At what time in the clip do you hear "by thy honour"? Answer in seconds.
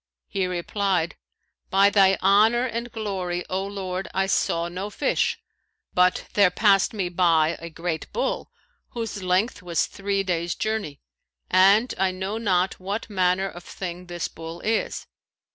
1.69-2.65